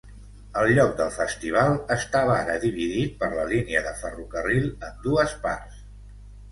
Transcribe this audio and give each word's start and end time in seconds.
El 0.61 0.69
lloc 0.77 0.95
del 1.01 1.11
festival 1.17 1.77
estava 1.97 2.39
ara 2.47 2.57
dividit 2.65 3.15
per 3.23 3.31
la 3.37 3.47
línia 3.55 3.87
de 3.91 3.95
ferrocarril 4.03 4.69
en 4.91 5.01
dues 5.09 5.41
parts. 5.49 5.83